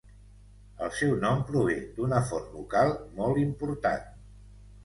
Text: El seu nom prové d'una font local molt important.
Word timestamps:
El 0.85 0.89
seu 0.99 1.11
nom 1.25 1.43
prové 1.51 1.77
d'una 1.99 2.21
font 2.31 2.49
local 2.57 2.97
molt 3.21 3.43
important. 3.45 4.05